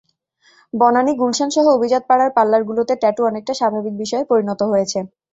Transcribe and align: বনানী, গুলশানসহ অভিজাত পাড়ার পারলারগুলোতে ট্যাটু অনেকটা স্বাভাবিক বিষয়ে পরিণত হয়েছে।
বনানী, 0.73 1.11
গুলশানসহ 1.15 1.65
অভিজাত 1.71 2.03
পাড়ার 2.09 2.29
পারলারগুলোতে 2.37 2.93
ট্যাটু 3.01 3.21
অনেকটা 3.25 3.53
স্বাভাবিক 3.59 3.93
বিষয়ে 3.97 4.29
পরিণত 4.31 4.61
হয়েছে। 4.71 4.99